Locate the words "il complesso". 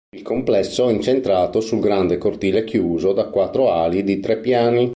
0.15-0.89